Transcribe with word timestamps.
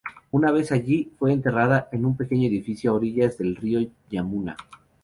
Una 0.31 0.49
vez 0.51 0.71
allí, 0.71 1.11
fue 1.19 1.31
enterrada 1.31 1.87
en 1.91 2.07
un 2.07 2.17
pequeño 2.17 2.47
edificio 2.47 2.89
a 2.89 2.95
orillas 2.95 3.37
del 3.37 3.55
río 3.55 3.87
Yamuna. 4.09 4.57